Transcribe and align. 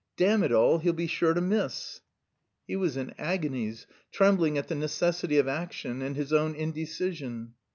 Damn 0.17 0.41
it 0.41 0.51
all, 0.51 0.79
he'll 0.79 0.93
be 0.93 1.05
sure 1.05 1.35
to 1.35 1.41
miss!" 1.41 2.01
He 2.65 2.75
was 2.75 2.97
in 2.97 3.13
agonies, 3.19 3.85
trembling 4.11 4.57
at 4.57 4.67
the 4.67 4.73
necessity 4.73 5.37
of 5.37 5.47
action 5.47 6.01
and 6.01 6.15
his 6.15 6.33
own 6.33 6.55
indecision. 6.55 7.53